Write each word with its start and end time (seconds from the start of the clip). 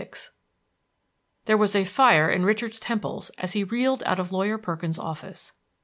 XXVI 0.03 0.29
There 1.45 1.57
was 1.57 1.75
a 1.75 1.85
fire 1.85 2.27
in 2.27 2.43
Richard's 2.43 2.79
temples 2.79 3.29
as 3.37 3.53
he 3.53 3.63
reeled 3.63 4.01
out 4.07 4.19
of 4.19 4.31
Lawyer 4.31 4.57
Perkins's 4.57 4.97
office. 4.97 5.53